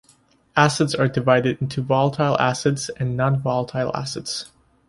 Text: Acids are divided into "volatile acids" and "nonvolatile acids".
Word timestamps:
Acids 0.55 0.95
are 0.95 1.07
divided 1.07 1.61
into 1.61 1.83
"volatile 1.83 2.35
acids" 2.39 2.89
and 2.97 3.15
"nonvolatile 3.19 3.91
acids". 3.93 4.49